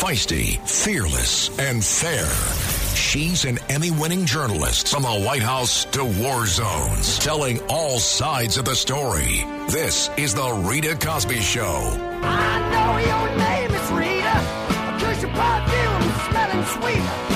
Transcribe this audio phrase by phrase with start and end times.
[0.00, 2.24] Feisty, fearless, and fair.
[2.96, 8.56] She's an Emmy winning journalist from the White House to war zones, telling all sides
[8.56, 9.44] of the story.
[9.68, 11.98] This is The Rita Cosby Show.
[12.22, 17.29] I know your name is Rita, cause your perfume smelling sweet.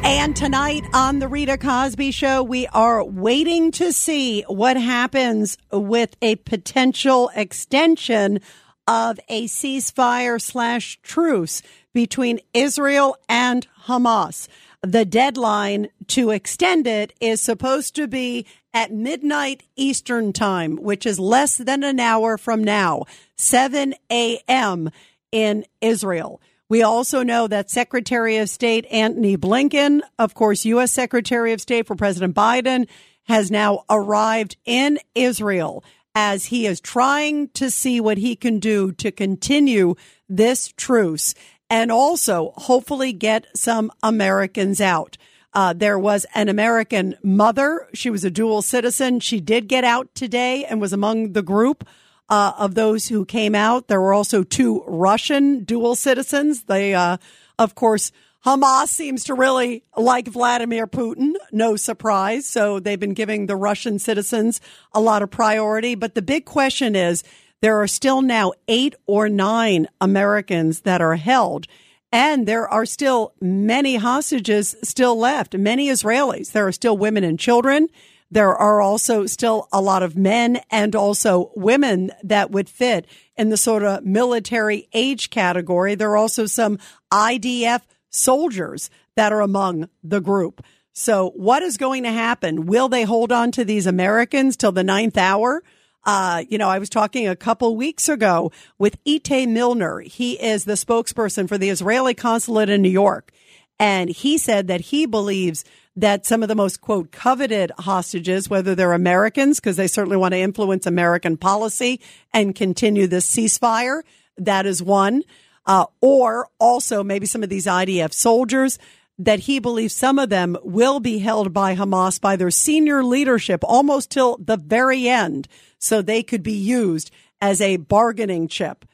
[0.03, 6.17] And tonight on the Rita Cosby Show, we are waiting to see what happens with
[6.21, 8.41] a potential extension
[8.85, 11.61] of a ceasefire slash truce
[11.93, 14.49] between Israel and Hamas.
[14.81, 21.17] The deadline to extend it is supposed to be at midnight Eastern time, which is
[21.17, 23.05] less than an hour from now,
[23.37, 24.89] 7 a.m.
[25.31, 26.41] in Israel.
[26.69, 30.91] We also know that Secretary of State Antony Blinken, of course, U.S.
[30.91, 32.87] Secretary of State for President Biden,
[33.23, 38.91] has now arrived in Israel as he is trying to see what he can do
[38.93, 39.95] to continue
[40.27, 41.33] this truce
[41.69, 45.17] and also hopefully get some Americans out.
[45.53, 47.87] Uh, there was an American mother.
[47.93, 49.19] She was a dual citizen.
[49.19, 51.87] She did get out today and was among the group
[52.29, 53.87] uh, of those who came out.
[53.87, 56.63] There were also two Russian dual citizens.
[56.63, 57.17] They, uh,
[57.57, 58.11] of course,
[58.45, 61.33] Hamas seems to really like Vladimir Putin.
[61.51, 62.45] No surprise.
[62.45, 64.61] So they've been giving the Russian citizens
[64.93, 65.95] a lot of priority.
[65.95, 67.23] But the big question is
[67.61, 71.67] there are still now eight or nine Americans that are held.
[72.11, 76.53] And there are still many hostages still left, many Israelis.
[76.53, 77.89] There are still women and children.
[78.29, 83.05] There are also still a lot of men and also women that would fit
[83.37, 85.95] in the sort of military age category.
[85.95, 86.77] There are also some
[87.11, 90.63] IDF soldiers that are among the group.
[90.93, 92.65] So what is going to happen?
[92.65, 95.63] Will they hold on to these Americans till the ninth hour?
[96.03, 99.99] Uh, you know, I was talking a couple weeks ago with Itay Milner.
[99.99, 103.31] He is the spokesperson for the Israeli consulate in New York.
[103.79, 105.63] And he said that he believes
[105.97, 110.33] that some of the most quote coveted hostages, whether they're Americans, because they certainly want
[110.33, 111.99] to influence American policy
[112.31, 114.03] and continue this ceasefire,
[114.37, 115.23] that is one,
[115.65, 118.77] uh, or also maybe some of these IDF soldiers
[119.17, 123.63] that he believes some of them will be held by Hamas by their senior leadership
[123.63, 125.47] almost till the very end,
[125.79, 127.09] so they could be used
[127.41, 128.85] as a bargaining chip.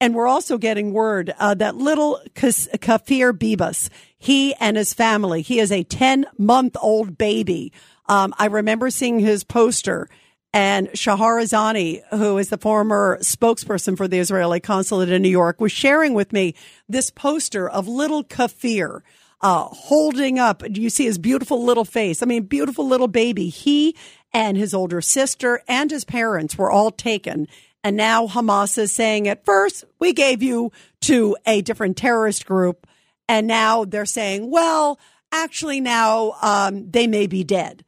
[0.00, 5.60] And we're also getting word uh, that little Kafir Bibas, he and his family, he
[5.60, 7.72] is a 10 month old baby.
[8.06, 10.08] Um, I remember seeing his poster
[10.52, 15.60] and Shahar Azani, who is the former spokesperson for the Israeli consulate in New York,
[15.60, 16.54] was sharing with me
[16.88, 19.04] this poster of little Kafir.
[19.42, 22.22] Uh, holding up, do you see his beautiful little face.
[22.22, 23.48] I mean, beautiful little baby.
[23.48, 23.96] He
[24.34, 27.48] and his older sister and his parents were all taken
[27.82, 32.86] and now Hamas is saying at first, we gave you to a different terrorist group.
[33.28, 34.98] And now they're saying, well,
[35.32, 37.84] actually, now um, they may be dead.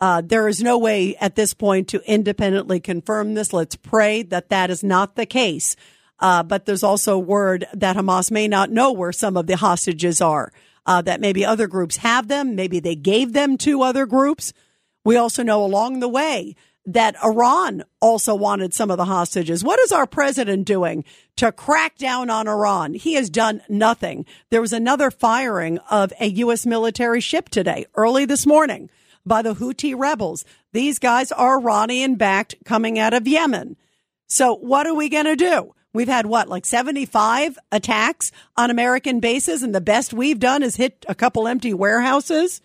[0.00, 3.52] Uh, there is no way at this point to independently confirm this.
[3.52, 5.76] Let's pray that that is not the case.
[6.18, 10.20] Uh, but there's also word that Hamas may not know where some of the hostages
[10.20, 10.52] are,
[10.86, 12.54] uh, that maybe other groups have them.
[12.54, 14.54] Maybe they gave them to other groups.
[15.04, 16.56] We also know along the way
[16.86, 19.62] that Iran also wanted some of the hostages.
[19.62, 21.04] What is our president doing
[21.36, 22.94] to crack down on Iran?
[22.94, 24.24] He has done nothing.
[24.50, 26.64] There was another firing of a U.S.
[26.64, 28.90] military ship today, early this morning,
[29.26, 30.44] by the Houthi rebels.
[30.72, 33.76] These guys are Iranian backed coming out of Yemen.
[34.26, 35.74] So what are we going to do?
[35.92, 40.76] We've had what, like 75 attacks on American bases, and the best we've done is
[40.76, 42.60] hit a couple empty warehouses.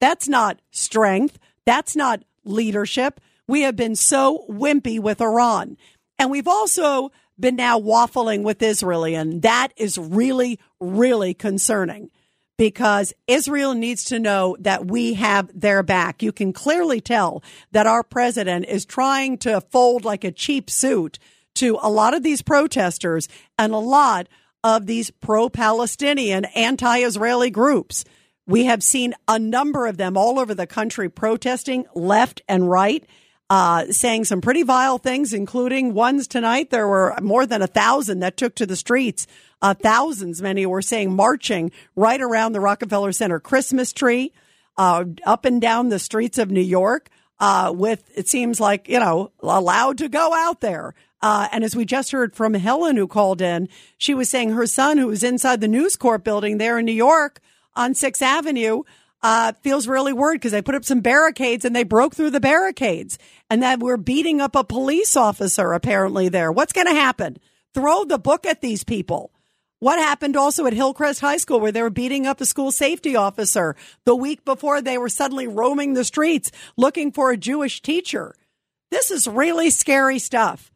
[0.00, 1.38] That's not strength.
[1.66, 3.20] That's not leadership.
[3.50, 5.76] We have been so wimpy with Iran.
[6.20, 9.04] And we've also been now waffling with Israel.
[9.04, 12.12] And that is really, really concerning
[12.58, 16.22] because Israel needs to know that we have their back.
[16.22, 17.42] You can clearly tell
[17.72, 21.18] that our president is trying to fold like a cheap suit
[21.56, 23.26] to a lot of these protesters
[23.58, 24.28] and a lot
[24.62, 28.04] of these pro Palestinian, anti Israeli groups.
[28.46, 33.04] We have seen a number of them all over the country protesting left and right.
[33.50, 36.70] Uh, saying some pretty vile things, including ones tonight.
[36.70, 39.26] There were more than a thousand that took to the streets.
[39.60, 44.32] Uh, thousands, many were saying marching right around the Rockefeller Center Christmas tree,
[44.78, 47.10] uh, up and down the streets of New York,
[47.40, 50.94] uh, with, it seems like, you know, allowed to go out there.
[51.20, 53.68] Uh, and as we just heard from Helen, who called in,
[53.98, 56.92] she was saying her son, who was inside the News Corp building there in New
[56.92, 57.40] York
[57.74, 58.84] on 6th Avenue,
[59.22, 62.40] uh, feels really worried because they put up some barricades and they broke through the
[62.40, 63.18] barricades
[63.48, 66.50] and that we're beating up a police officer apparently there.
[66.50, 67.38] What's going to happen?
[67.74, 69.32] Throw the book at these people.
[69.78, 73.16] What happened also at Hillcrest High School where they were beating up a school safety
[73.16, 78.34] officer the week before they were suddenly roaming the streets looking for a Jewish teacher?
[78.90, 80.70] This is really scary stuff.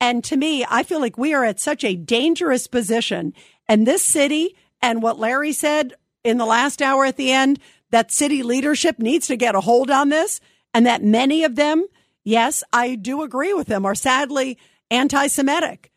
[0.00, 3.32] And to me, I feel like we are at such a dangerous position.
[3.68, 5.94] And this city and what Larry said
[6.24, 9.90] in the last hour at the end, that city leadership needs to get a hold
[9.90, 10.40] on this
[10.74, 11.86] and that many of them,
[12.24, 14.58] yes, I do agree with them, are sadly
[14.90, 15.90] anti Semitic.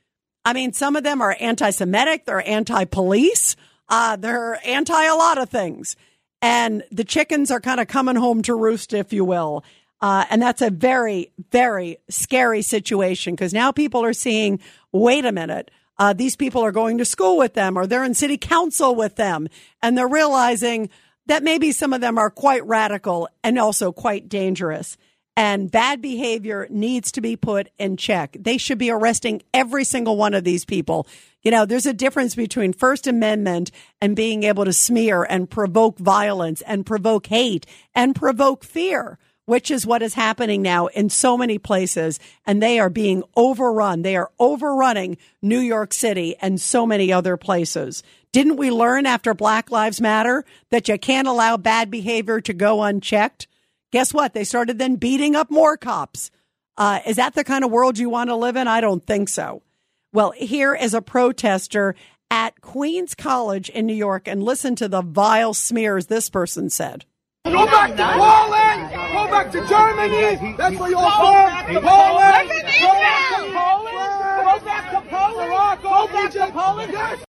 [0.43, 3.55] I mean, some of them are anti Semitic, they're anti police,
[3.89, 5.95] uh, they're anti a lot of things.
[6.41, 9.63] And the chickens are kind of coming home to roost, if you will.
[10.01, 14.59] Uh, and that's a very, very scary situation because now people are seeing,
[14.91, 18.15] wait a minute, uh, these people are going to school with them or they're in
[18.15, 19.47] city council with them.
[19.83, 20.89] And they're realizing
[21.31, 24.97] that maybe some of them are quite radical and also quite dangerous.
[25.37, 28.35] And bad behavior needs to be put in check.
[28.37, 31.07] They should be arresting every single one of these people.
[31.41, 35.97] You know, there's a difference between First Amendment and being able to smear and provoke
[35.99, 39.17] violence and provoke hate and provoke fear
[39.51, 42.21] which is what is happening now in so many places.
[42.45, 44.01] And they are being overrun.
[44.01, 48.01] They are overrunning New York City and so many other places.
[48.31, 52.81] Didn't we learn after Black Lives Matter that you can't allow bad behavior to go
[52.81, 53.49] unchecked?
[53.91, 54.33] Guess what?
[54.33, 56.31] They started then beating up more cops.
[56.77, 58.69] Uh, is that the kind of world you want to live in?
[58.69, 59.63] I don't think so.
[60.13, 61.93] Well, here is a protester
[62.29, 67.03] at Queens College in New York, and listen to the vile smears this person said.
[67.45, 68.89] Go back to Poland.
[69.13, 70.55] Go back to Germany.
[70.57, 71.81] That's where you're from.
[71.81, 72.49] Poland.
[72.79, 74.01] Go back to Poland.
[74.45, 75.81] Go back to Poland.
[75.81, 77.23] Go back to Poland.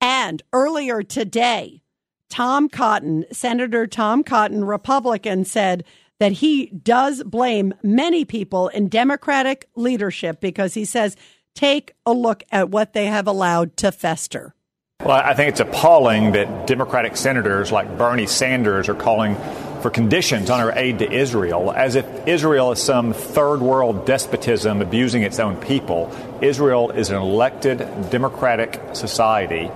[0.00, 1.82] And earlier today,
[2.28, 5.84] Tom Cotton, Senator Tom Cotton, Republican, said
[6.18, 11.16] that he does blame many people in Democratic leadership because he says,
[11.54, 14.54] take a look at what they have allowed to fester.
[15.02, 19.34] Well, I think it's appalling that Democratic senators like Bernie Sanders are calling
[19.80, 24.82] for conditions on our aid to Israel as if Israel is some third world despotism
[24.82, 26.14] abusing its own people.
[26.42, 27.78] Israel is an elected
[28.10, 29.70] democratic society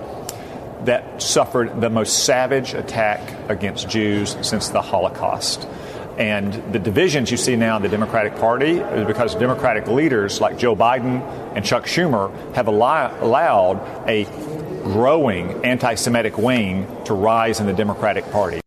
[0.83, 5.67] that suffered the most savage attack against Jews since the Holocaust.
[6.19, 10.59] And the divisions you see now in the Democratic Party is because Democratic leaders like
[10.59, 11.21] Joe Biden
[11.55, 14.25] and Chuck Schumer have allowed a
[14.85, 18.61] growing anti Semitic wing to rise in the Democratic Party.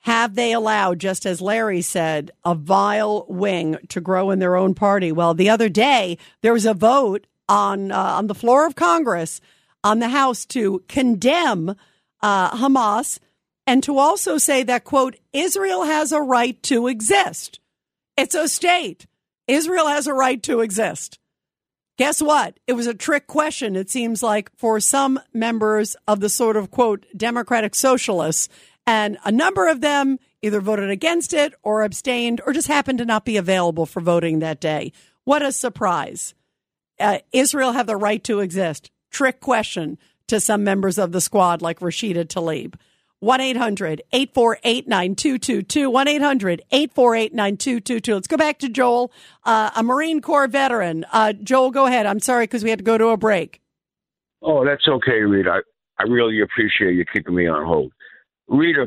[0.00, 4.74] Have they allowed, just as Larry said, a vile wing to grow in their own
[4.74, 5.10] party?
[5.10, 9.40] Well, the other day there was a vote on uh, on the floor of Congress
[9.82, 11.74] on the House to condemn
[12.20, 13.18] uh, Hamas
[13.66, 17.58] and to also say that quote Israel has a right to exist.
[18.16, 19.06] It's a state.
[19.46, 21.17] Israel has a right to exist.
[21.98, 22.58] Guess what?
[22.68, 26.70] It was a trick question, it seems like, for some members of the sort of
[26.70, 28.48] quote Democratic Socialists.
[28.86, 33.04] And a number of them either voted against it or abstained or just happened to
[33.04, 34.92] not be available for voting that day.
[35.24, 36.34] What a surprise.
[37.00, 38.92] Uh, Israel have the right to exist.
[39.10, 39.98] Trick question
[40.28, 42.74] to some members of the squad like Rashida Tlaib.
[43.20, 45.90] 1 800 848 9222.
[45.90, 48.14] 1 800 848 9222.
[48.14, 49.12] Let's go back to Joel,
[49.44, 51.04] uh, a Marine Corps veteran.
[51.12, 52.06] Uh, Joel, go ahead.
[52.06, 53.60] I'm sorry because we had to go to a break.
[54.40, 55.50] Oh, that's okay, Rita.
[55.50, 55.60] I,
[55.98, 57.92] I really appreciate you keeping me on hold.
[58.46, 58.86] Rita,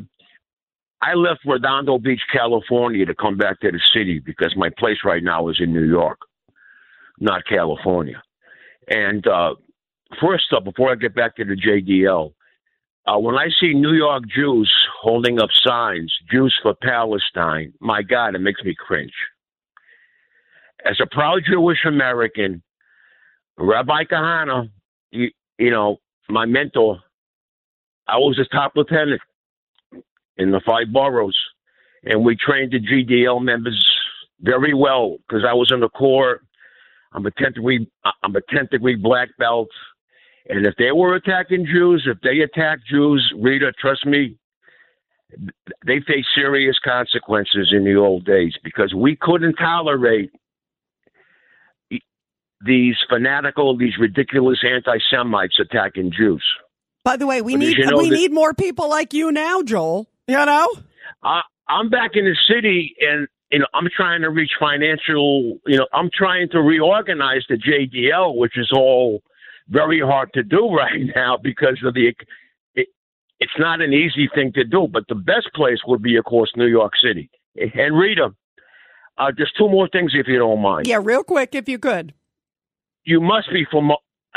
[1.02, 5.24] I left Redondo Beach, California to come back to the city because my place right
[5.24, 6.20] now is in New York,
[7.20, 8.22] not California.
[8.88, 9.56] And uh,
[10.22, 12.34] first up, before I get back to the JDL,
[13.08, 18.36] uh, when I see New York Jews holding up signs, Jews for Palestine, my God,
[18.36, 19.14] it makes me cringe.
[20.86, 22.62] As a proud Jewish American,
[23.58, 24.70] Rabbi Kahane,
[25.12, 25.98] you, you know,
[26.30, 27.00] my mentor,
[28.08, 29.22] I was a top lieutenant
[30.38, 31.38] in the five boroughs,
[32.04, 33.84] and we trained the JDL members
[34.42, 36.42] very well because I was in the Corps.
[37.14, 37.88] I'm a 10th degree,
[38.24, 39.70] I'm a 10th degree black belt.
[40.50, 44.38] And if they were attacking Jews, if they attacked Jews, Rita, trust me,
[45.86, 50.32] they face serious consequences in the old days because we couldn't tolerate
[52.64, 56.44] these fanatical, these ridiculous anti-Semites attacking Jews.
[57.04, 59.32] By the way, we but need you know we that, need more people like you
[59.32, 60.08] now, Joel.
[60.28, 60.68] You know,
[61.24, 65.78] I, I'm back in the city, and you know, I'm trying to reach financial, you
[65.78, 69.22] know, I'm trying to reorganize the JDL, which is all
[69.70, 72.14] very hard to do right now because of the,
[72.76, 72.88] it,
[73.40, 76.52] it's not an easy thing to do, but the best place would be, of course,
[76.56, 77.30] New York City.
[77.56, 78.30] And Rita,
[79.18, 80.88] uh, just two more things, if you don't mind.
[80.88, 82.14] Yeah, real quick, if you could.
[83.04, 83.92] You must be from,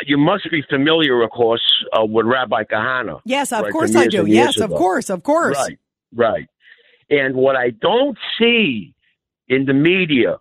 [0.07, 1.63] you must be familiar, of course,
[1.93, 3.21] uh, with Rabbi Kahane.
[3.25, 4.27] Yes, of right, course I do.
[4.27, 4.79] Yes, of ago.
[4.79, 5.57] course, of course.
[5.57, 5.79] Right,
[6.15, 6.49] right.
[7.11, 8.95] And what I don't see
[9.49, 10.39] in the media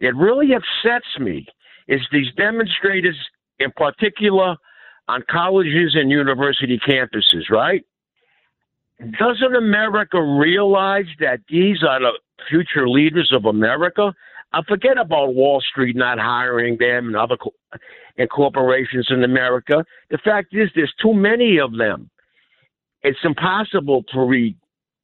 [0.00, 1.46] that really upsets me
[1.88, 3.16] is these demonstrators,
[3.60, 4.56] in particular
[5.08, 7.84] on colleges and university campuses, right?
[9.18, 12.12] Doesn't America realize that these are the
[12.48, 14.12] future leaders of America?
[14.52, 17.54] I forget about Wall Street not hiring them and other co-
[18.18, 19.84] and corporations in America.
[20.10, 22.10] The fact is, there's too many of them.
[23.02, 24.52] It's impossible to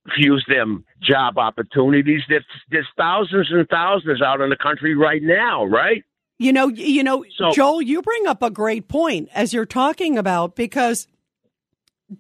[0.07, 2.23] refuse them job opportunities.
[2.29, 6.05] There's, there's thousands and thousands out in the country right now, right?
[6.39, 10.19] You know, you know, So- Joel, you bring up a great point as you're talking
[10.19, 11.07] about because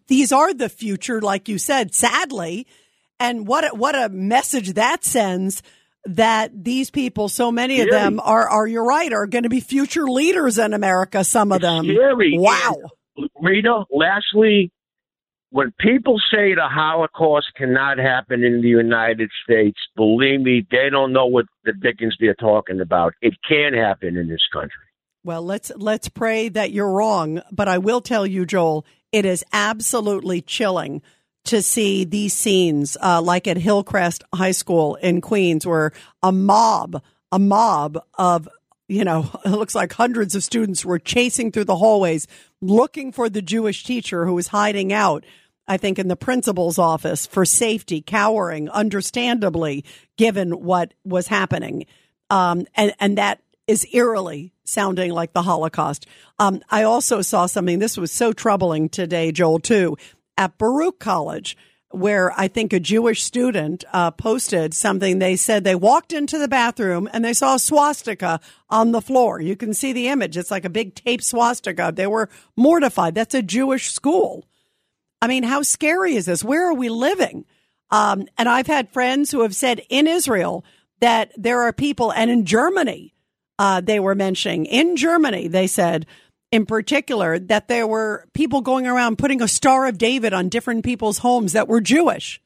[0.09, 2.67] these are the future, like you said, sadly.
[3.21, 5.63] And what a, what a message that sends
[6.07, 8.03] that these people, so many of Scary.
[8.03, 11.25] them are, are you're right, are going to be future leaders in America.
[11.25, 11.85] Some of them.
[11.85, 12.37] Scary.
[12.39, 12.77] Wow.
[13.17, 14.71] And, Rita, lastly,
[15.51, 21.13] when people say the Holocaust cannot happen in the United States, believe me, they don't
[21.13, 23.15] know what the dickens they're talking about.
[23.23, 24.83] It can happen in this country.
[25.25, 29.45] Well, let's let's pray that you're wrong, but I will tell you, Joel, it is
[29.53, 31.03] absolutely chilling
[31.47, 37.03] to see these scenes, uh, like at Hillcrest High School in Queens, where a mob,
[37.33, 38.49] a mob of
[38.89, 42.27] you know, it looks like hundreds of students were chasing through the hallways
[42.61, 45.25] looking for the Jewish teacher who was hiding out.
[45.69, 49.85] I think in the principal's office for safety, cowering, understandably,
[50.17, 51.87] given what was happening.
[52.31, 56.07] Um, and, and that is eerily sounding like the Holocaust.
[56.39, 59.97] Um, I also saw something, this was so troubling today, Joel, too,
[60.39, 61.57] at Baruch College,
[61.91, 65.19] where I think a Jewish student uh, posted something.
[65.19, 69.41] They said they walked into the bathroom and they saw a swastika on the floor.
[69.41, 70.37] You can see the image.
[70.37, 71.93] It's like a big tape swastika.
[71.95, 73.15] They were mortified.
[73.15, 74.45] That's a Jewish school.
[75.23, 76.45] I mean, how scary is this?
[76.45, 77.45] Where are we living?
[77.91, 80.65] Um, and I've had friends who have said in Israel
[81.01, 83.15] that there are people, and in Germany,
[83.59, 86.07] uh, they were mentioning, in Germany, they said
[86.57, 90.87] in particular that there were people going around putting a Star of David on different
[90.87, 92.41] people's homes that were Jewish.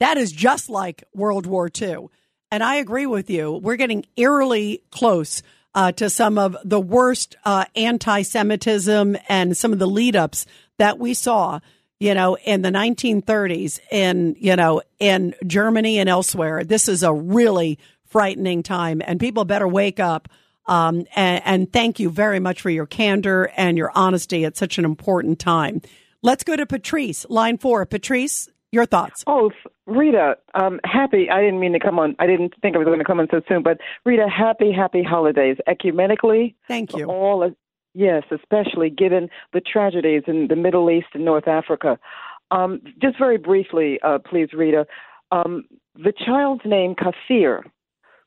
[0.00, 2.08] That is just like World War II.
[2.50, 3.52] And I agree with you.
[3.52, 5.42] We're getting eerily close
[5.72, 10.44] uh, to some of the worst uh, anti Semitism and some of the lead ups
[10.78, 11.60] that we saw,
[12.00, 16.64] you know, in the 1930s in, you know, in Germany and elsewhere.
[16.64, 20.28] This is a really frightening time, and people better wake up.
[20.68, 24.78] Um, and, and thank you very much for your candor and your honesty at such
[24.78, 25.80] an important time.
[26.22, 27.86] Let's go to Patrice, line four.
[27.86, 29.24] Patrice, your thoughts.
[29.26, 29.50] Oh,
[29.86, 31.30] Rita, um, happy.
[31.30, 32.14] I didn't mean to come on.
[32.18, 35.02] I didn't think I was going to come on so soon, but Rita, happy, happy
[35.02, 35.56] holidays.
[35.66, 37.06] Ecumenically, Thank you.
[37.06, 37.50] all
[37.94, 41.98] yes, especially given the tragedies in the Middle East and North Africa.
[42.50, 44.86] Um, just very briefly, uh, please, Rita.
[45.32, 47.64] Um, the child's name Kafir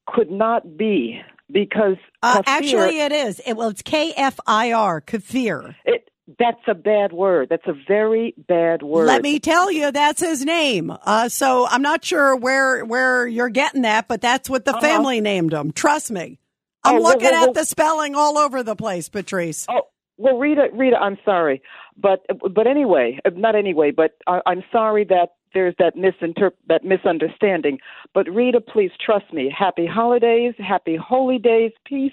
[0.07, 1.21] could not be
[1.51, 3.41] because Uh, Kafir, actually, it is.
[3.45, 5.75] It, well, it's K F I R, Kafir.
[5.85, 6.07] it,
[6.39, 7.49] that's a bad word.
[7.49, 9.05] That's a very bad word.
[9.05, 10.95] Let me tell you, that's his name.
[11.05, 14.81] Uh, so I'm not sure where where you're getting that, but that's what the Uh-huh.
[14.81, 15.71] family named him.
[15.71, 16.39] Trust me.
[16.83, 19.65] I'm Oh, looking well, at well- the spelling all over the place, Patrice.
[19.69, 19.81] Oh
[20.17, 21.61] well, Rita, Rita, I'm sorry,
[21.97, 22.21] but
[22.53, 27.79] but anyway, uh, not anyway, but I, I'm sorry that there's that misinterp- that misunderstanding.
[28.13, 29.53] But Rita, please trust me.
[29.57, 32.11] Happy holidays, happy holy days, peace,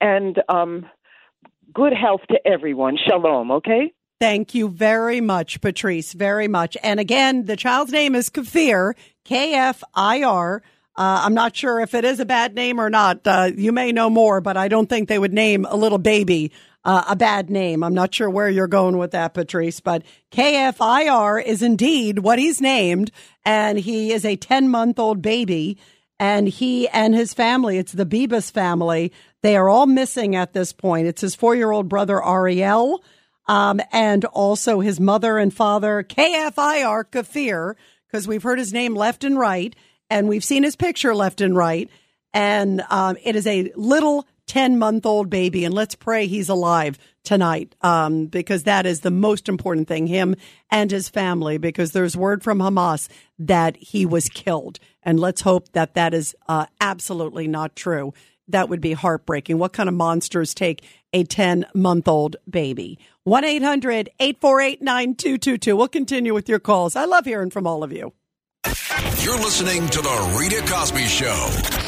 [0.00, 0.86] and um,
[1.72, 2.96] good health to everyone.
[2.96, 3.50] Shalom.
[3.50, 3.92] Okay.
[4.20, 6.12] Thank you very much, Patrice.
[6.12, 6.76] Very much.
[6.82, 10.62] And again, the child's name is Kafir, K F I R.
[10.96, 13.26] Uh, I'm not sure if it is a bad name or not.
[13.26, 16.52] Uh, you may know more, but I don't think they would name a little baby
[16.84, 17.82] uh, a bad name.
[17.82, 22.60] I'm not sure where you're going with that, Patrice, but KFIR is indeed what he's
[22.60, 23.10] named,
[23.44, 25.78] and he is a 10 month old baby.
[26.20, 29.12] And he and his family, it's the Bibas family,
[29.42, 31.08] they are all missing at this point.
[31.08, 33.02] It's his four year old brother, Ariel,
[33.46, 37.76] um, and also his mother and father, KFIR Kafir,
[38.06, 39.74] because we've heard his name left and right,
[40.08, 41.90] and we've seen his picture left and right.
[42.32, 46.98] And um, it is a little 10 month old baby, and let's pray he's alive
[47.22, 50.36] tonight um, because that is the most important thing, him
[50.70, 53.08] and his family, because there's word from Hamas
[53.38, 54.78] that he was killed.
[55.02, 58.12] And let's hope that that is uh, absolutely not true.
[58.48, 59.58] That would be heartbreaking.
[59.58, 62.98] What kind of monsters take a 10 month old baby?
[63.24, 65.76] 1 800 848 9222.
[65.76, 66.94] We'll continue with your calls.
[66.94, 68.12] I love hearing from all of you.
[69.22, 71.83] You're listening to The Rita Cosby Show.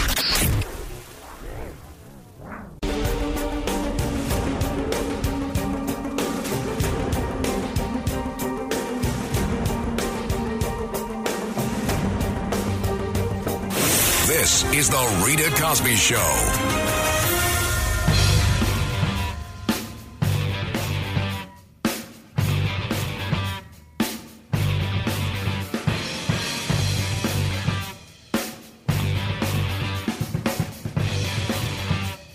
[14.26, 16.16] This is The Rita Cosby Show.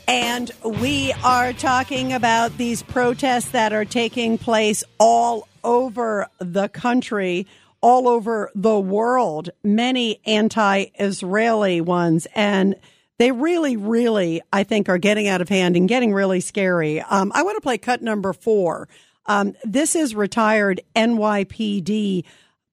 [0.08, 7.48] And we are talking about these protests that are taking place all over the country,
[7.82, 12.28] all over the world, many anti Israeli ones.
[12.36, 12.76] And
[13.18, 17.02] they really, really, I think, are getting out of hand and getting really scary.
[17.02, 18.88] Um, I want to play cut number four.
[19.26, 22.24] Um, this is retired NYPD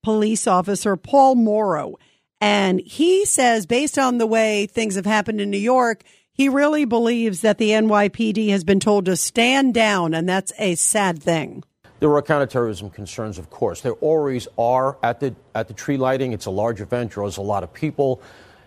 [0.03, 1.97] police officer Paul Mauro.
[2.41, 6.85] And he says, based on the way things have happened in New York, he really
[6.85, 11.65] believes that the NYPD has been told to stand down, and that's a sad thing.
[12.01, 13.81] There are counterterrorism concerns, of course.
[13.81, 16.33] There always are at the at the tree lighting.
[16.33, 18.23] It's a large event, draws a lot of people.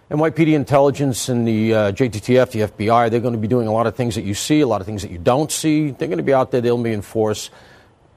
[0.09, 3.87] NYPD intelligence and the uh, JTTF, the FBI, they're going to be doing a lot
[3.87, 5.91] of things that you see, a lot of things that you don't see.
[5.91, 6.59] They're going to be out there.
[6.59, 7.49] They'll be in force.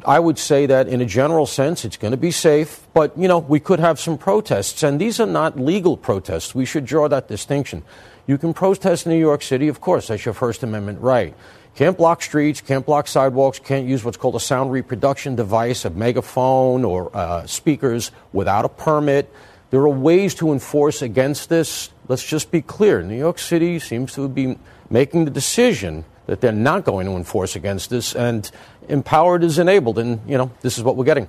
[0.05, 3.29] I would say that in a general sense, it's going to be safe, but you
[3.29, 6.55] know, we could have some protests, and these are not legal protests.
[6.55, 7.85] We should draw that distinction.
[8.27, 11.35] You can protest in New York City, of course, that's your First Amendment right.
[11.75, 15.91] Can't block streets, can't block sidewalks, can't use what's called a sound reproduction device, a
[15.91, 19.33] megaphone or uh, speakers without a permit.
[19.71, 21.91] There are ways to enforce against this.
[22.07, 23.03] Let's just be clear.
[23.03, 24.57] New York City seems to be
[24.89, 28.49] making the decision that they're not going to enforce against this, and
[28.89, 31.29] empowered is enabled, and you know this is what we're getting.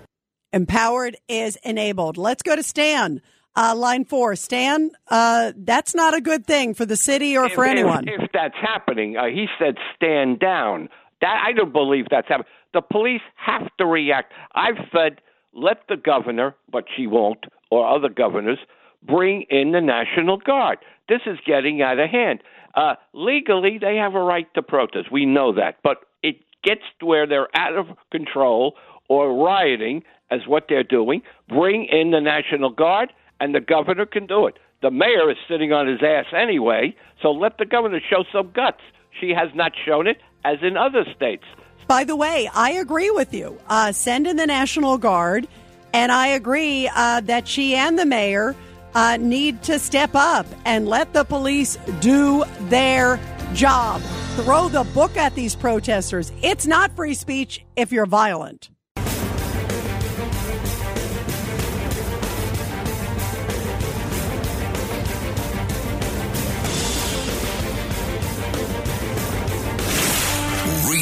[0.53, 2.17] Empowered is enabled.
[2.17, 3.21] Let's go to Stan.
[3.55, 4.91] Uh, line four, Stan.
[5.07, 8.07] Uh, that's not a good thing for the city or for anyone.
[8.07, 10.89] If, if that's happening, uh, he said stand down.
[11.21, 12.47] That I don't believe that's happening.
[12.73, 14.33] The police have to react.
[14.53, 15.21] I've said
[15.53, 18.59] let the governor, but she won't, or other governors,
[19.01, 20.79] bring in the National Guard.
[21.07, 22.41] This is getting out of hand.
[22.75, 25.11] Uh, legally, they have a right to protest.
[25.11, 28.75] We know that, but it gets to where they're out of control
[29.07, 31.21] or rioting, as what they're doing.
[31.47, 34.57] Bring in the National Guard and the governor can do it.
[34.81, 38.81] The mayor is sitting on his ass anyway, so let the governor show some guts.
[39.19, 41.43] She has not shown it, as in other states.
[41.87, 43.59] By the way, I agree with you.
[43.67, 45.47] Uh, send in the National Guard,
[45.93, 48.55] and I agree uh, that she and the mayor
[48.95, 53.19] uh, need to step up and let the police do their
[53.53, 54.01] job.
[54.35, 56.31] Throw the book at these protesters.
[56.41, 58.69] It's not free speech if you're violent.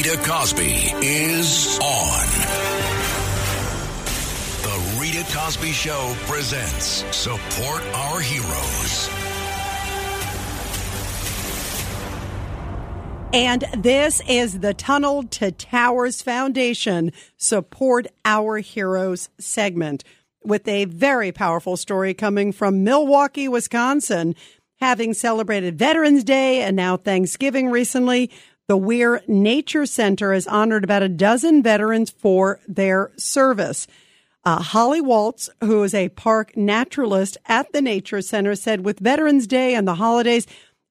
[0.04, 2.26] Rita Cosby is on.
[4.62, 9.08] The Rita Cosby Show presents Support Our Heroes.
[13.32, 20.04] And this is the Tunnel to Towers Foundation Support Our Heroes segment
[20.44, 24.34] with a very powerful story coming from Milwaukee, Wisconsin.
[24.80, 28.30] Having celebrated Veterans Day and now Thanksgiving recently,
[28.66, 33.86] the Wehr Nature Center has honored about a dozen veterans for their service.
[34.44, 39.46] Uh, Holly Waltz, who is a park naturalist at the Nature Center, said with Veterans
[39.46, 40.46] Day and the holidays,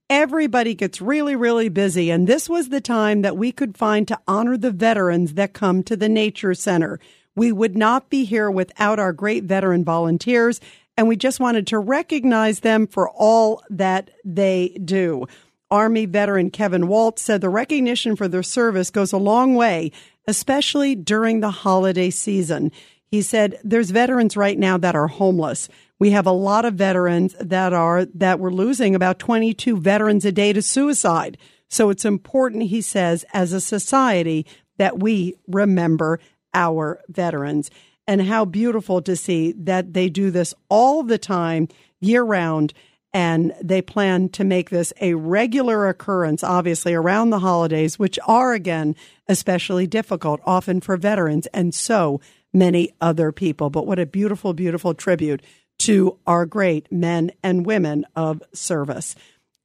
[0.10, 2.12] everybody gets really, really busy.
[2.12, 5.82] And this was the time that we could find to honor the veterans that come
[5.84, 7.00] to the Nature Center.
[7.36, 10.62] We would not be here without our great veteran volunteers.
[10.96, 15.28] And we just wanted to recognize them for all that they do.
[15.74, 19.92] Army veteran Kevin Waltz said the recognition for their service goes a long way,
[20.28, 22.72] especially during the holiday season.
[23.08, 25.68] He said there's veterans right now that are homeless.
[25.98, 30.32] We have a lot of veterans that are that we're losing about 22 veterans a
[30.32, 31.40] day to suicide.
[31.70, 34.46] So it's important, he says, as a society
[34.78, 36.20] that we remember
[36.54, 37.72] our veterans
[38.06, 41.68] and how beautiful to see that they do this all the time,
[42.00, 42.76] year round.
[43.14, 48.54] And they plan to make this a regular occurrence, obviously, around the holidays, which are,
[48.54, 48.96] again,
[49.28, 52.22] especially difficult, often for veterans and so
[52.52, 53.70] many other people.
[53.70, 55.44] But what a beautiful, beautiful tribute
[55.80, 59.16] to our great men and women of service.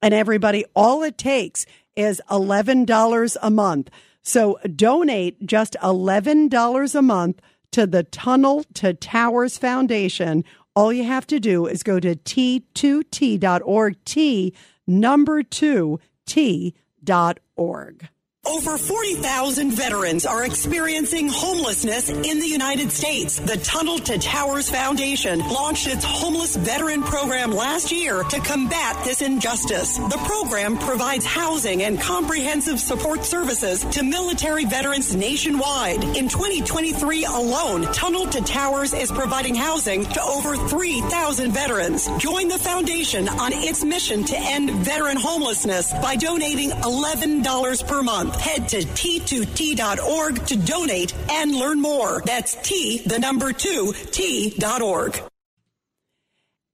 [0.02, 1.64] And everybody, all it takes
[1.96, 3.90] is $11 a month.
[4.22, 7.40] So donate just $11 a month
[7.72, 10.44] to the Tunnel to Towers Foundation.
[10.78, 14.54] All you have to do is go to t2t.org, T
[14.86, 18.08] number 2 t.org.
[18.48, 23.38] Over 40,000 veterans are experiencing homelessness in the United States.
[23.38, 29.20] The Tunnel to Towers Foundation launched its homeless veteran program last year to combat this
[29.20, 29.98] injustice.
[29.98, 36.02] The program provides housing and comprehensive support services to military veterans nationwide.
[36.16, 42.08] In 2023 alone, Tunnel to Towers is providing housing to over 3,000 veterans.
[42.16, 48.38] Join the foundation on its mission to end veteran homelessness by donating $11 per month.
[48.38, 52.22] Head to t2t.org to donate and learn more.
[52.24, 55.20] That's T, the number two, T.org.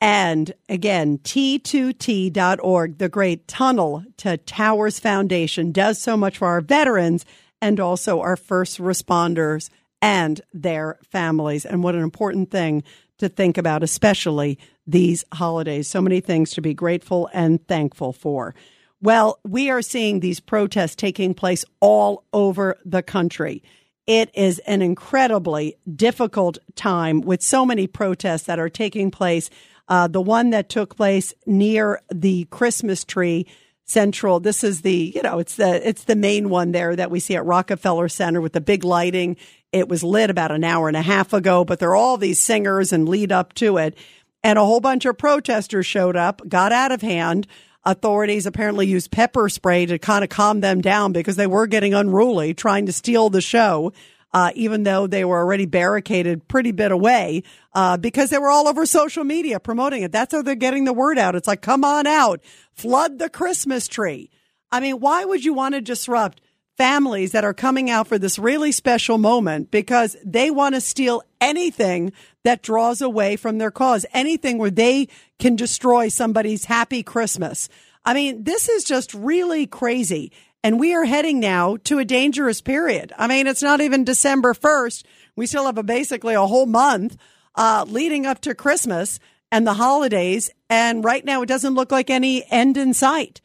[0.00, 7.24] And again, T2T.org, the great tunnel to Towers Foundation, does so much for our veterans
[7.62, 9.70] and also our first responders
[10.02, 11.64] and their families.
[11.64, 12.82] And what an important thing
[13.16, 15.88] to think about, especially these holidays.
[15.88, 18.54] So many things to be grateful and thankful for.
[19.00, 23.62] Well, we are seeing these protests taking place all over the country.
[24.06, 29.50] It is an incredibly difficult time with so many protests that are taking place.
[29.88, 33.46] Uh, the one that took place near the Christmas tree
[33.84, 34.40] central.
[34.40, 37.36] This is the, you know, it's the, it's the main one there that we see
[37.36, 39.36] at Rockefeller Center with the big lighting.
[39.72, 42.40] It was lit about an hour and a half ago, but there are all these
[42.40, 43.96] singers and lead up to it.
[44.42, 47.46] And a whole bunch of protesters showed up, got out of hand.
[47.86, 51.92] Authorities apparently used pepper spray to kind of calm them down because they were getting
[51.94, 53.92] unruly, trying to steal the show.
[54.32, 58.66] Uh, even though they were already barricaded pretty bit away, uh, because they were all
[58.66, 60.10] over social media promoting it.
[60.10, 61.36] That's how they're getting the word out.
[61.36, 62.40] It's like, come on out,
[62.72, 64.30] flood the Christmas tree.
[64.72, 66.40] I mean, why would you want to disrupt
[66.76, 71.22] families that are coming out for this really special moment because they want to steal
[71.40, 72.12] anything
[72.44, 77.68] that draws away from their cause, anything where they can destroy somebody's happy Christmas.
[78.04, 80.30] I mean, this is just really crazy.
[80.62, 83.12] And we are heading now to a dangerous period.
[83.18, 85.04] I mean, it's not even December 1st.
[85.36, 87.16] We still have a, basically a whole month
[87.54, 89.18] uh, leading up to Christmas
[89.50, 90.50] and the holidays.
[90.70, 93.40] And right now, it doesn't look like any end in sight.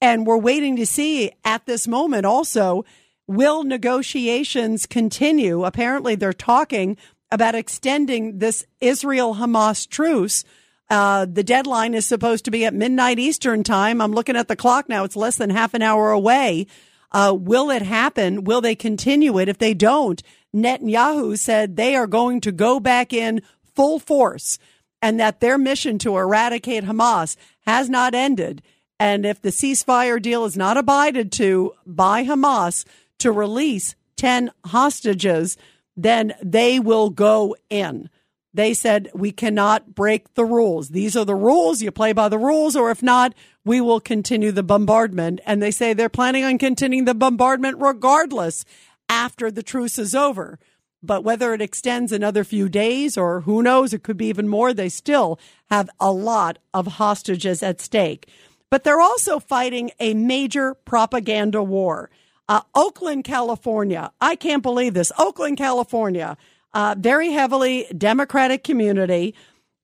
[0.00, 2.84] And we're waiting to see at this moment also
[3.26, 5.64] will negotiations continue?
[5.64, 6.96] Apparently, they're talking
[7.34, 10.44] about extending this Israel Hamas truce.
[10.88, 14.00] Uh, the deadline is supposed to be at midnight Eastern time.
[14.00, 15.02] I'm looking at the clock now.
[15.02, 16.68] It's less than half an hour away.
[17.10, 18.44] Uh, will it happen?
[18.44, 19.48] Will they continue it?
[19.48, 20.22] If they don't,
[20.54, 23.42] Netanyahu said they are going to go back in
[23.74, 24.60] full force
[25.02, 27.34] and that their mission to eradicate Hamas
[27.66, 28.62] has not ended.
[29.00, 32.84] And if the ceasefire deal is not abided to by Hamas
[33.18, 35.56] to release 10 hostages,
[35.96, 38.10] then they will go in.
[38.52, 40.90] They said, we cannot break the rules.
[40.90, 41.82] These are the rules.
[41.82, 45.40] You play by the rules, or if not, we will continue the bombardment.
[45.44, 48.64] And they say they're planning on continuing the bombardment regardless
[49.08, 50.60] after the truce is over.
[51.02, 54.72] But whether it extends another few days or who knows, it could be even more,
[54.72, 58.28] they still have a lot of hostages at stake
[58.74, 62.10] but they're also fighting a major propaganda war.
[62.48, 64.12] Uh, Oakland, California.
[64.20, 65.10] I can't believe this.
[65.18, 66.36] Oakland, California,
[66.74, 69.34] uh, very heavily Democratic community.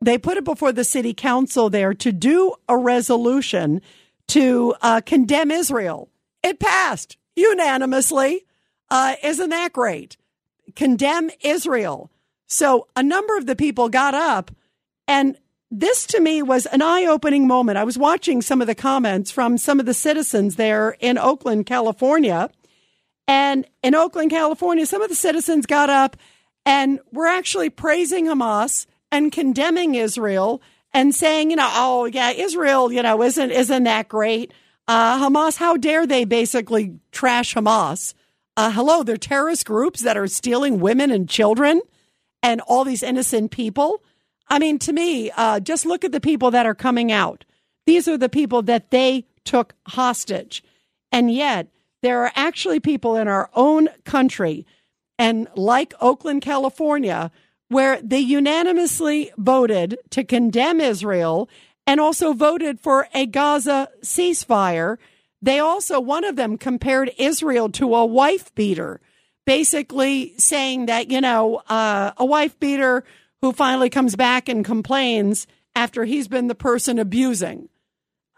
[0.02, 3.80] They put it before the city council there to do a resolution
[4.28, 6.08] to uh, condemn Israel.
[6.42, 8.46] It passed unanimously.
[8.90, 10.16] Uh, isn't that great?
[10.76, 12.10] Condemn Israel.
[12.46, 14.50] So a number of the people got up
[15.06, 15.36] and
[15.70, 17.78] this to me was an eye opening moment.
[17.78, 21.66] I was watching some of the comments from some of the citizens there in Oakland,
[21.66, 22.50] California.
[23.28, 26.16] And in Oakland, California, some of the citizens got up
[26.66, 30.60] and were actually praising Hamas and condemning Israel
[30.92, 34.52] and saying, you know, oh yeah, Israel, you know, isn't isn't that great?
[34.88, 38.14] Uh, Hamas, how dare they basically trash Hamas?
[38.56, 41.80] Uh, hello, they're terrorist groups that are stealing women and children
[42.42, 44.02] and all these innocent people.
[44.50, 47.44] I mean, to me, uh, just look at the people that are coming out.
[47.86, 50.62] These are the people that they took hostage.
[51.12, 51.68] And yet,
[52.02, 54.66] there are actually people in our own country
[55.18, 57.30] and like Oakland, California,
[57.68, 61.48] where they unanimously voted to condemn Israel
[61.86, 64.96] and also voted for a Gaza ceasefire.
[65.40, 69.00] They also, one of them compared Israel to a wife beater,
[69.46, 73.04] basically saying that, you know, uh, a wife beater
[73.42, 77.68] who finally comes back and complains after he's been the person abusing.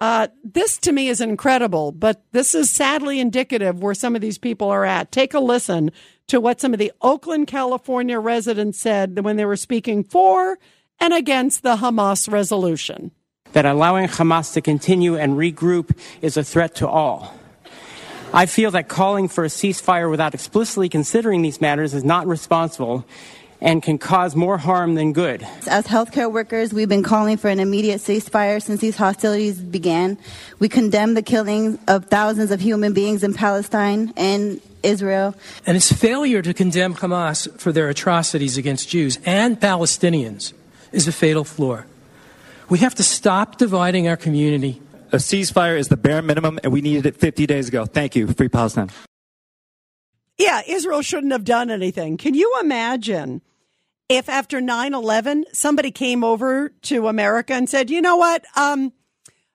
[0.01, 4.39] Uh, this to me is incredible, but this is sadly indicative where some of these
[4.39, 5.13] people are at.
[5.13, 5.93] Take a listen
[6.27, 10.59] to what some of the Oakland, California residents said when they were speaking for
[10.99, 13.13] and against the Hamas resolution.
[13.53, 17.35] That allowing Hamas to continue and regroup is a threat to all.
[18.33, 23.07] I feel that calling for a ceasefire without explicitly considering these matters is not responsible
[23.63, 25.47] and can cause more harm than good.
[25.69, 30.19] As healthcare workers, we've been calling for an immediate ceasefire since these hostilities began.
[30.59, 35.37] We condemn the killing of thousands of human beings in Palestine and Israel.
[35.65, 40.53] And its failure to condemn Hamas for their atrocities against Jews and Palestinians
[40.91, 41.85] is a fatal flaw.
[42.69, 44.83] We have to stop dividing our community.
[45.13, 47.85] A ceasefire is the bare minimum, and we needed it 50 days ago.
[47.85, 48.27] Thank you.
[48.27, 48.91] Free Palestine.
[50.39, 52.17] Yeah, Israel shouldn't have done anything.
[52.17, 53.43] Can you imagine
[54.17, 58.45] if after 9-11 somebody came over to america and said you know what?
[58.57, 58.93] Um,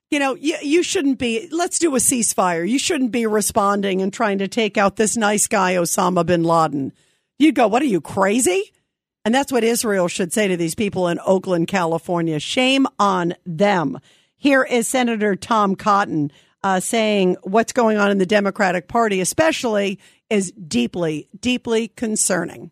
[0.10, 2.68] you know you, you shouldn't be let's do a ceasefire.
[2.68, 6.94] You shouldn't be responding and trying to take out this nice guy osama bin laden.
[7.38, 8.72] You'd go what are you crazy?
[9.26, 12.40] And that's what israel should say to these people in oakland california.
[12.40, 14.00] Shame on them.
[14.38, 16.32] Here is senator tom cotton
[16.64, 22.72] uh, saying what's going on in the democratic party especially is deeply deeply concerning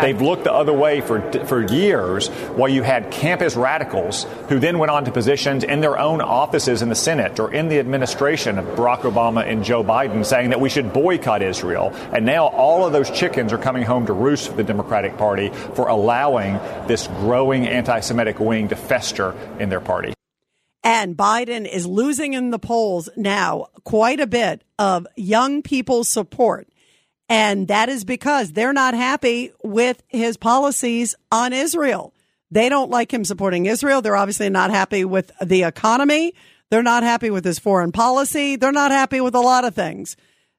[0.00, 4.78] They've looked the other way for, for years while you had campus radicals who then
[4.78, 8.58] went on to positions in their own offices in the Senate or in the administration
[8.58, 11.92] of Barack Obama and Joe Biden saying that we should boycott Israel.
[12.14, 15.50] And now all of those chickens are coming home to roost for the Democratic Party
[15.50, 16.54] for allowing
[16.88, 20.14] this growing anti Semitic wing to fester in their party.
[20.82, 26.66] And Biden is losing in the polls now quite a bit of young people's support
[27.32, 32.12] and that is because they're not happy with his policies on Israel.
[32.50, 34.02] They don't like him supporting Israel.
[34.02, 36.34] They're obviously not happy with the economy.
[36.68, 38.56] They're not happy with his foreign policy.
[38.56, 40.14] They're not happy with a lot of things.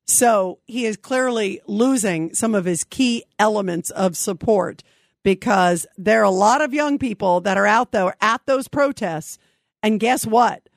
[0.07, 4.81] So he is clearly losing some of his key elements of support
[5.21, 9.37] because there are a lot of young people that are out there at those protests.
[9.83, 10.67] And guess what?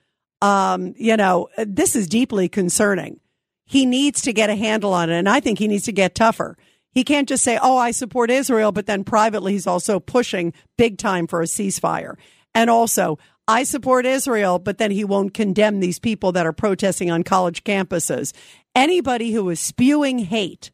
[0.42, 3.18] Um, you know, this is deeply concerning
[3.66, 5.18] he needs to get a handle on it.
[5.18, 6.56] And I think he needs to get tougher.
[6.92, 10.96] He can't just say, oh, I support Israel, but then privately he's also pushing big
[10.96, 12.14] time for a ceasefire.
[12.54, 17.10] And also, I support Israel, but then he won't condemn these people that are protesting
[17.10, 18.32] on college campuses.
[18.74, 20.70] Anybody who is spewing hate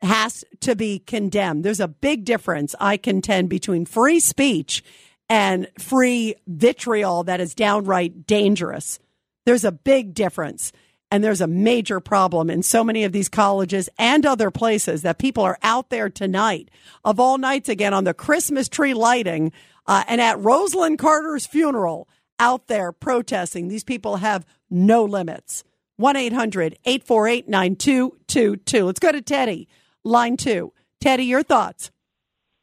[0.00, 1.64] has to be condemned.
[1.64, 4.82] There's a big difference, I contend, between free speech
[5.28, 8.98] and free vitriol that is downright dangerous.
[9.46, 10.72] There's a big difference.
[11.12, 15.18] And there's a major problem in so many of these colleges and other places that
[15.18, 16.70] people are out there tonight,
[17.04, 19.52] of all nights again, on the Christmas tree lighting
[19.86, 23.68] uh, and at Rosalynn Carter's funeral out there protesting.
[23.68, 25.64] These people have no limits.
[25.96, 28.84] 1 800 848 9222.
[28.86, 29.68] Let's go to Teddy,
[30.04, 30.72] line two.
[30.98, 31.90] Teddy, your thoughts.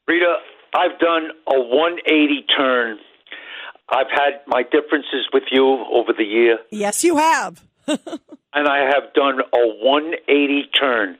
[0.07, 0.37] Rita,
[0.73, 2.97] I've done a 180 turn.
[3.89, 6.57] I've had my differences with you over the year.
[6.71, 7.68] Yes, you have.
[8.53, 11.17] and I have done a 180 turn.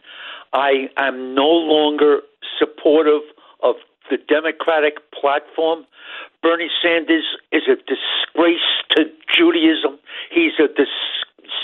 [0.54, 2.22] I am no longer
[2.58, 3.22] supportive
[3.62, 3.76] of
[4.10, 5.86] the Democratic platform.
[6.42, 8.60] Bernie Sanders is a disgrace
[8.96, 9.06] to
[9.36, 10.00] Judaism.
[10.32, 10.88] He's a dis-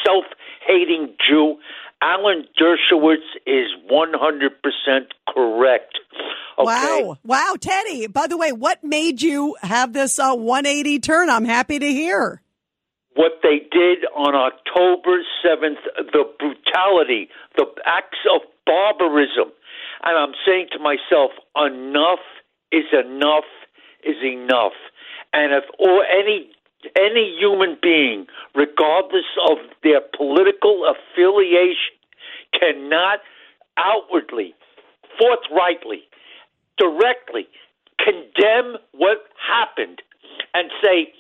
[0.06, 0.26] self
[0.68, 1.58] hating Jew.
[2.02, 6.00] Alan Dershowitz is 100% correct.
[6.60, 7.04] Okay?
[7.04, 7.18] Wow.
[7.24, 8.08] Wow, Teddy.
[8.08, 11.30] By the way, what made you have this uh, 180 turn?
[11.30, 12.42] I'm happy to hear
[13.16, 19.52] what they did on October 7th, the brutality, the acts of barbarism.
[20.04, 22.20] And I'm saying to myself, enough
[22.72, 23.46] is enough
[24.04, 24.78] is enough.
[25.34, 26.52] And if or any
[26.96, 31.96] any human being, regardless of their political affiliation,
[32.54, 33.20] cannot
[33.78, 34.54] outwardly,
[35.20, 36.04] forthrightly,
[36.78, 37.48] directly
[37.98, 40.02] condemn what happened
[40.54, 41.12] and say,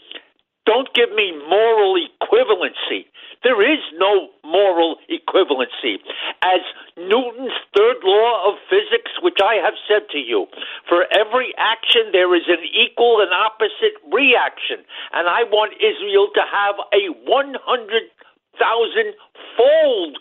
[0.65, 3.05] don't give me moral equivalency.
[3.43, 6.01] There is no moral equivalency.
[6.41, 6.61] As
[6.97, 10.47] Newton's third law of physics, which I have said to you,
[10.89, 14.81] for every action there is an equal and opposite reaction.
[15.13, 19.13] And I want Israel to have a 100,000
[19.57, 20.17] fold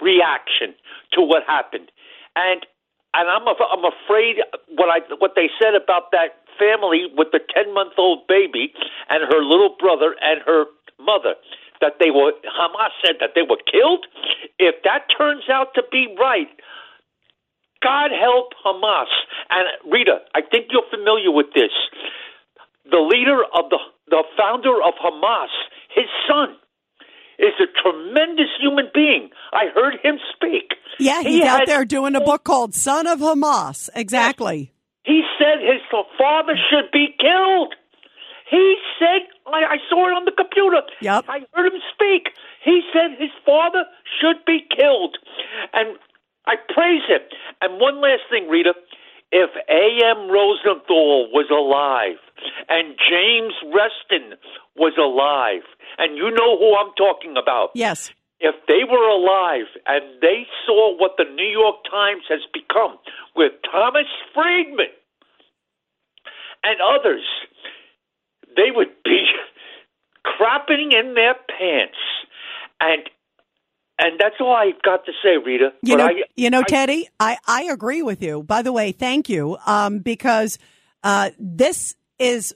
[0.00, 0.74] reaction
[1.14, 1.90] to what happened.
[2.36, 2.64] And
[3.14, 4.42] and I'm I'm afraid
[4.74, 8.72] what I what they said about that family with the ten month old baby
[9.08, 10.64] and her little brother and her
[11.00, 11.34] mother
[11.80, 14.06] that they were Hamas said that they were killed.
[14.58, 16.48] If that turns out to be right,
[17.82, 19.10] God help Hamas.
[19.50, 21.72] And Rita, I think you're familiar with this.
[22.90, 25.48] The leader of the the founder of Hamas,
[25.94, 26.56] his son,
[27.38, 29.30] is a tremendous human being.
[29.52, 30.74] I heard him speak.
[30.98, 33.88] Yeah, He he's out had- there doing a book called Son of Hamas.
[33.94, 34.70] Exactly.
[35.04, 35.80] He said his
[36.18, 37.74] father should be killed.
[38.50, 40.82] He said, I, I saw it on the computer.
[41.00, 41.24] Yep.
[41.28, 42.28] I heard him speak.
[42.62, 43.84] He said his father
[44.20, 45.16] should be killed.
[45.72, 45.96] And
[46.46, 47.20] I praise him.
[47.62, 48.74] And one last thing, Rita.
[49.32, 50.30] If A.M.
[50.30, 52.20] Rosenthal was alive
[52.68, 54.38] and James Reston
[54.76, 55.62] was alive,
[55.98, 58.12] and you know who I'm talking about, Yes.
[58.38, 62.96] if they were alive and they saw what the New York Times has become
[63.34, 64.92] with Thomas Friedman
[66.64, 67.22] and others,
[68.56, 69.24] they would be
[70.26, 71.98] crapping in their pants.
[72.80, 73.02] And
[73.98, 75.70] and that's all I've got to say, Rita.
[75.82, 78.42] You but know, I, you know, I- Teddy, I, I agree with you.
[78.42, 79.56] By the way, thank you.
[79.66, 80.58] Um, because,
[81.04, 82.54] uh, this is,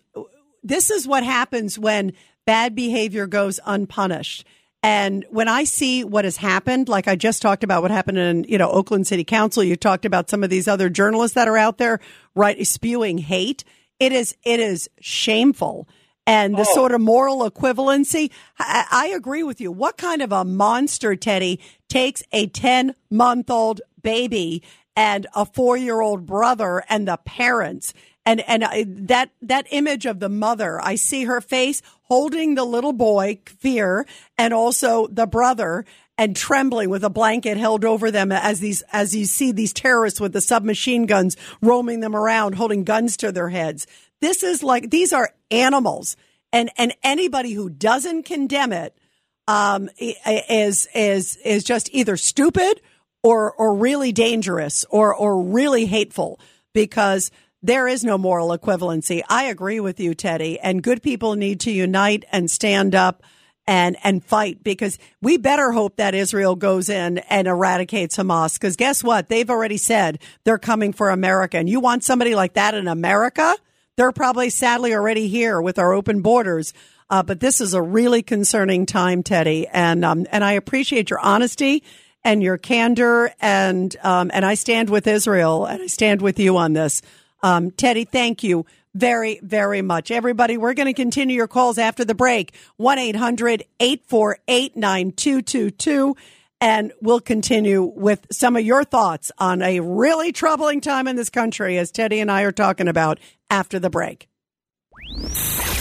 [0.65, 2.13] this is what happens when
[2.45, 4.45] bad behavior goes unpunished.
[4.83, 8.45] And when I see what has happened, like I just talked about what happened in,
[8.45, 11.57] you know, Oakland City Council, you talked about some of these other journalists that are
[11.57, 12.01] out there,
[12.35, 13.65] right, spewing hate.
[13.99, 15.89] It is, it is shameful.
[16.27, 16.75] And the Oh.
[16.75, 19.73] sort of moral equivalency, I, I agree with you.
[19.73, 21.59] What kind of a monster, Teddy,
[21.89, 24.63] takes a 10 month old baby
[24.95, 27.95] and a four year old brother and the parents?
[28.27, 32.65] And, and I, that, that image of the mother, I see her face holding the
[32.65, 34.07] little boy, Fear,
[34.37, 35.87] and also the brother
[36.19, 40.21] and trembling with a blanket held over them as these, as you see these terrorists
[40.21, 43.87] with the submachine guns roaming them around, holding guns to their heads.
[44.21, 46.17] This is like, these are animals.
[46.53, 48.99] And, and anybody who doesn't condemn it,
[49.47, 52.83] um, is, is, is just either stupid
[53.23, 56.39] or, or really dangerous or, or really hateful
[56.75, 57.31] because
[57.63, 59.23] there is no moral equivalency.
[59.29, 63.23] I agree with you, Teddy, and good people need to unite and stand up
[63.69, 68.55] and and fight because we better hope that Israel goes in and eradicates Hamas.
[68.55, 69.29] Because guess what?
[69.29, 71.59] They've already said they're coming for America.
[71.59, 73.55] And you want somebody like that in America?
[73.97, 76.73] They're probably sadly already here with our open borders.
[77.11, 79.67] Uh, but this is a really concerning time Teddy.
[79.69, 81.85] And um, and I appreciate your honesty
[82.25, 83.33] and your candor.
[83.39, 87.03] And um, and I stand with Israel and I stand with you on this.
[87.43, 88.65] Um, Teddy thank you
[88.99, 90.11] very, very much.
[90.11, 92.55] Everybody, we're going to continue your calls after the break.
[92.77, 96.17] 1 800 848 9222.
[96.61, 101.31] And we'll continue with some of your thoughts on a really troubling time in this
[101.31, 104.29] country, as Teddy and I are talking about after the break.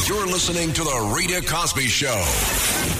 [0.07, 2.96] You're listening to The Rita Cosby Show.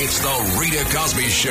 [0.00, 1.50] It's The Rita Cosby Show.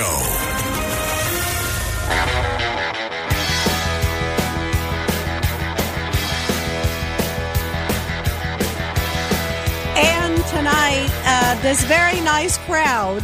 [9.98, 13.24] And tonight, uh, this very nice crowd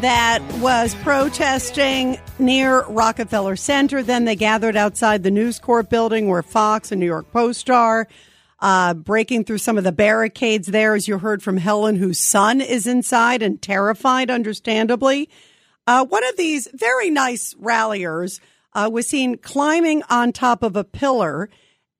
[0.00, 4.02] that was protesting near Rockefeller Center.
[4.02, 8.08] Then they gathered outside the News Corp building where Fox and New York Post are,
[8.62, 12.60] uh, breaking through some of the barricades there, as you heard from Helen, whose son
[12.60, 15.28] is inside and terrified, understandably.
[15.86, 18.40] Uh, one of these very nice ralliers
[18.72, 21.50] uh, was seen climbing on top of a pillar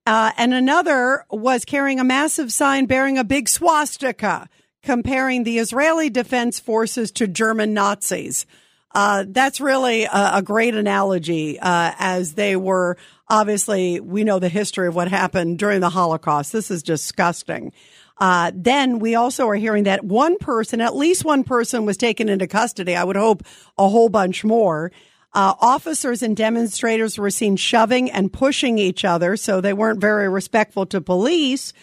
[0.05, 4.47] uh, and another was carrying a massive sign bearing a big swastika,
[4.81, 8.45] comparing the Israeli Defense Forces to German Nazis.
[8.93, 14.49] Uh, that's really a, a great analogy, uh, as they were obviously, we know the
[14.49, 16.51] history of what happened during the Holocaust.
[16.51, 17.73] This is disgusting.
[18.19, 22.29] Uh, then we also are hearing that one person, at least one person, was taken
[22.29, 22.95] into custody.
[22.95, 23.43] I would hope
[23.77, 24.91] a whole bunch more.
[25.33, 30.29] Uh, officers and demonstrators were seen shoving and pushing each other, so they weren't very
[30.29, 31.73] respectful to police.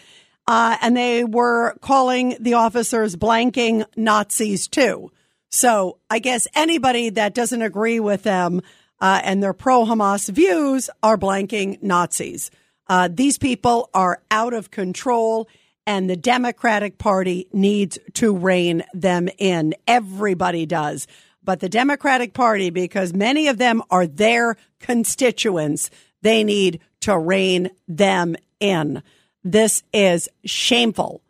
[0.46, 5.11] Uh, and they were calling the officers blanking Nazis too.
[5.51, 8.63] So I guess anybody that doesn't agree with them
[9.01, 12.51] uh, and their pro Hamas views are blanking Nazis.
[12.87, 15.49] Uh, these people are out of control,
[15.87, 19.74] and the Democratic Party needs to rein them in.
[19.87, 21.07] Everybody does.
[21.43, 25.91] But the Democratic Party, because many of them are their constituents,
[26.22, 29.03] they need to rein them in.
[29.43, 31.22] This is shameful.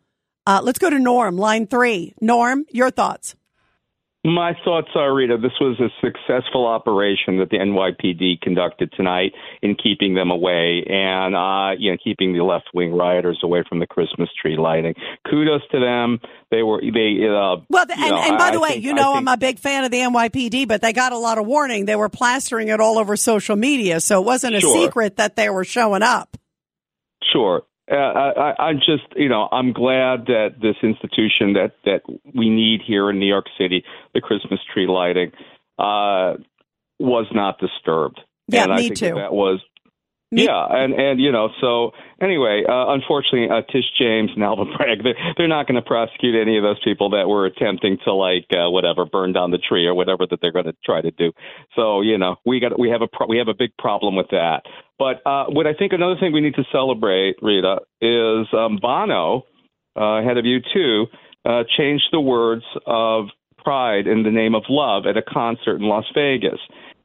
[0.45, 2.13] Uh, let's go to Norm, line three.
[2.19, 3.35] Norm, your thoughts.
[4.23, 9.31] My thoughts are, Rita, this was a successful operation that the NYPD conducted tonight
[9.63, 13.79] in keeping them away and, uh, you know, keeping the left wing rioters away from
[13.79, 14.93] the Christmas tree lighting.
[15.27, 16.19] Kudos to them.
[16.51, 18.93] They were, they, uh, Well, and, know, and by I- the I way, think- you
[18.93, 21.47] know think- I'm a big fan of the NYPD, but they got a lot of
[21.47, 21.85] warning.
[21.85, 24.75] They were plastering it all over social media, so it wasn't a Sure.
[24.83, 26.37] secret that they were showing up.
[27.33, 27.63] Sure.
[27.89, 32.01] Uh, I, I- I'm just, you know, I'm glad that this institution that that
[32.33, 35.31] we need here in New York City, the Christmas tree lighting,
[35.79, 36.35] uh,
[36.99, 38.19] was not disturbed.
[38.47, 39.05] Yeah, and I me think too.
[39.15, 39.33] That, that
[40.31, 45.03] yeah, and and you know, so anyway, uh, unfortunately, uh, Tish James and Alvin Bragg,
[45.03, 48.47] they're, they're not going to prosecute any of those people that were attempting to like
[48.51, 51.33] uh, whatever burn down the tree or whatever that they're going to try to do.
[51.75, 54.29] So you know, we got we have a pro- we have a big problem with
[54.31, 54.61] that.
[54.97, 59.43] But uh, what I think another thing we need to celebrate, Rita, is um, Bono,
[59.97, 61.07] uh, head of U2,
[61.43, 63.25] uh, changed the words of
[63.57, 66.59] pride in the name of love at a concert in Las Vegas,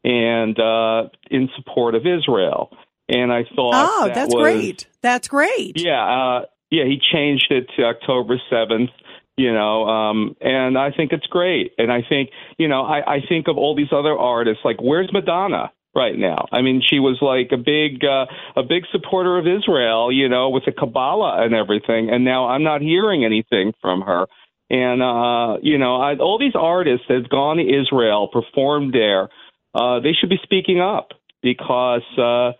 [0.04, 2.70] and uh, in support of Israel.
[3.08, 4.86] And I thought, Oh, that that's was- great.
[5.02, 5.80] That's great.
[5.80, 8.90] yeah, uh, yeah, he changed it to October seventh.
[9.38, 11.72] You know, um, and I think it's great.
[11.76, 14.62] And I think, you know, I, I think of all these other artists.
[14.64, 16.46] Like, where's Madonna right now?
[16.50, 18.24] I mean, she was like a big, uh,
[18.58, 20.10] a big supporter of Israel.
[20.10, 22.08] You know, with the Kabbalah and everything.
[22.10, 24.26] And now I'm not hearing anything from her.
[24.70, 29.28] And uh, you know, I, all these artists that have gone to Israel, performed there,
[29.74, 31.10] uh, they should be speaking up
[31.42, 32.02] because.
[32.18, 32.52] Uh,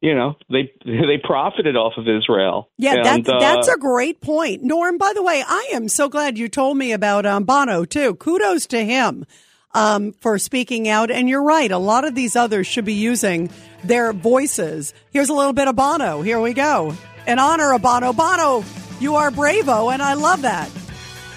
[0.00, 2.70] you know they they profited off of Israel.
[2.76, 4.98] Yeah, And, that's uh, that's a great point, Norm.
[4.98, 8.14] By the way, I am so glad you told me about um, Bono too.
[8.14, 9.26] Kudos to him
[9.74, 11.10] um, for speaking out.
[11.10, 13.50] And you're right; a lot of these others should be using
[13.84, 14.92] their voices.
[15.10, 16.22] Here's a little bit of Bono.
[16.22, 16.94] Here we go.
[17.26, 18.64] In honor of Bono, Bono,
[19.00, 20.68] you are bravo, and I love that.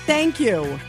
[0.06, 0.80] Thank you.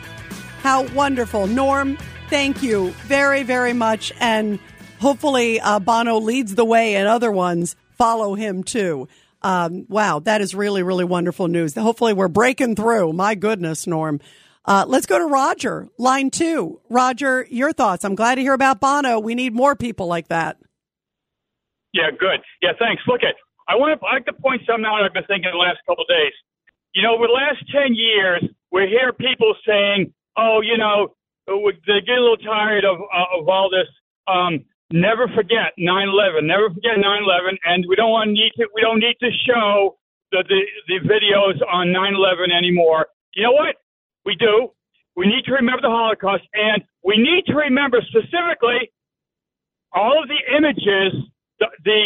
[0.63, 1.97] How wonderful, Norm.
[2.29, 4.59] Thank you very very much, and
[5.01, 9.09] hopefully uh, Bono leads the way, and other ones follow him too.
[9.43, 11.75] Um, wow, that is really, really wonderful news.
[11.75, 13.13] Hopefully, we're breaking through.
[13.13, 14.21] My goodness, Norm.
[14.65, 16.81] Uh, let's go to Roger, line two.
[16.91, 18.05] Roger, your thoughts.
[18.05, 19.19] I'm glad to hear about Bono.
[19.19, 20.59] We need more people like that.
[21.93, 22.41] Yeah, good.
[22.63, 23.03] Yeah, thanks.
[23.07, 23.35] Look at
[23.67, 26.05] I want to I like to point something out I've been thinking the last couple
[26.05, 26.33] of days.
[26.95, 31.15] You know, over the last ten years, we hear people saying, "Oh, you know,
[31.47, 33.89] they get a little tired of uh, of all this."
[34.27, 36.47] Um, never forget 9/11.
[36.47, 38.69] Never forget 9/11, and we don't want need to.
[38.75, 39.99] We don't need to show
[40.33, 43.07] the the, the videos on 9/11 anymore.
[43.35, 43.77] You know what?
[44.25, 44.71] We do.
[45.17, 48.91] We need to remember the Holocaust, and we need to remember specifically
[49.93, 51.13] all of the images,
[51.59, 52.03] the, the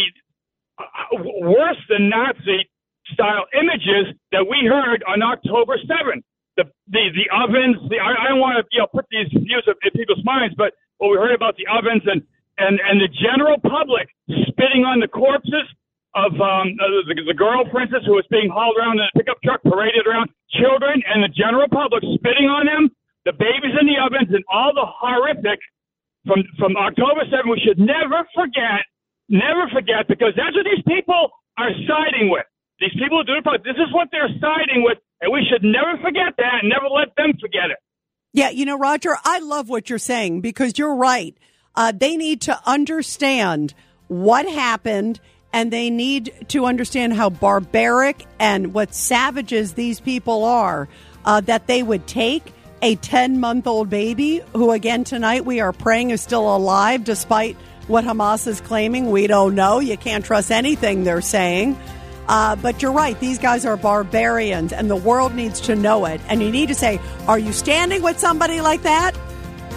[0.79, 2.69] uh, worse than Nazi
[3.13, 6.23] style images that we heard on October 7th.
[6.57, 7.77] The the the ovens.
[7.91, 10.73] The I, I don't want to you know put these views in people's minds, but
[10.99, 12.23] what we heard about the ovens and
[12.59, 14.09] and and the general public
[14.49, 15.67] spitting on the corpses
[16.15, 19.43] of um, uh, the, the girl, instance, who was being hauled around in a pickup
[19.43, 22.87] truck, paraded around, children and the general public spitting on them,
[23.27, 25.59] the babies in the ovens, and all the horrific
[26.23, 27.51] from from October 7th.
[27.51, 28.87] We should never forget,
[29.29, 32.47] never forget, because that's what these people are siding with.
[32.81, 35.99] These people who do it, this is what they're siding with, and we should never
[36.03, 37.79] forget that, and never let them forget it.
[38.35, 41.39] Yeah, you know, Roger, I love what you're saying because you're right.
[41.77, 43.75] Uh, they need to understand
[44.09, 45.21] what happened
[45.53, 50.89] and they need to understand how barbaric and what savages these people are
[51.25, 52.53] uh, that they would take
[52.83, 57.57] a 10 month old baby who again tonight we are praying is still alive despite
[57.87, 59.11] what hamas is claiming.
[59.11, 59.79] We don't know.
[59.79, 61.79] You can't trust anything they're saying.
[62.27, 63.19] Uh, but you're right.
[63.21, 66.21] These guys are barbarians and the world needs to know it.
[66.29, 69.15] And you need to say are you standing with somebody like that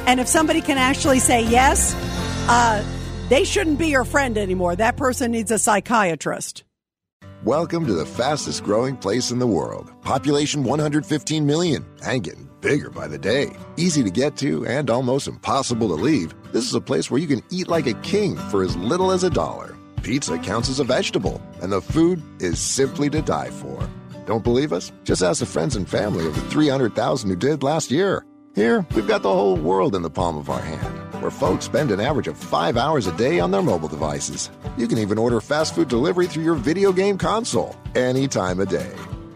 [0.07, 1.93] and if somebody can actually say yes
[2.49, 2.83] uh,
[3.29, 6.63] they shouldn't be your friend anymore that person needs a psychiatrist
[7.43, 9.93] Welcome to the fastest growing place in the world.
[10.01, 13.55] Population 115 million and getting bigger by the day.
[13.77, 16.33] Easy to get to and almost impossible to leave.
[16.51, 19.23] This is a place where you can eat like a king for as little as
[19.23, 19.77] a dollar.
[20.01, 23.87] Pizza counts as a vegetable, and the food is simply to die for.
[24.25, 24.91] Don't believe us?
[25.03, 28.25] Just ask the friends and family of the 300,000 who did last year.
[28.57, 31.91] Here, we've got the whole world in the palm of our hand, where folks spend
[31.91, 34.49] an average of five hours a day on their mobile devices.
[34.77, 38.69] You can even order fast food delivery through your video game console any time of
[38.69, 38.91] day.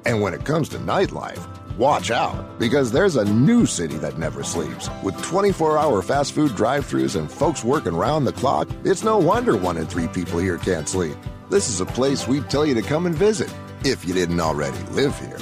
[0.08, 1.40] And when it comes to nightlife,
[1.78, 4.90] watch out, because there's a new city that never sleeps.
[5.04, 9.20] With 24 hour fast food drive throughs and folks working round the clock, it's no
[9.20, 11.16] wonder one in three people here can't sleep.
[11.48, 13.54] This is a place we'd tell you to come and visit.
[13.84, 15.38] if you didn't already live here.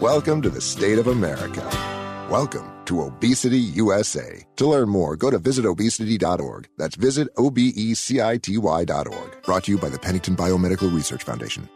[0.00, 1.64] Welcome to the state of America.
[2.28, 4.44] Welcome to ObeCity USA.
[4.56, 6.68] To learn more, go to visitobecity.org.
[6.76, 9.42] That's visit O B E C I T Y.org.
[9.44, 11.68] Brought to you by the Pennington Biomedical Research Foundation.